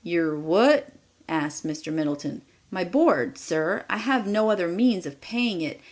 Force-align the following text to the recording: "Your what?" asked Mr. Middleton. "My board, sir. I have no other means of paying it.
"Your 0.03 0.35
what?" 0.35 0.87
asked 1.29 1.63
Mr. 1.63 1.93
Middleton. 1.93 2.41
"My 2.71 2.83
board, 2.83 3.37
sir. 3.37 3.85
I 3.87 3.97
have 3.97 4.25
no 4.25 4.49
other 4.49 4.67
means 4.67 5.05
of 5.05 5.21
paying 5.21 5.61
it. 5.61 5.79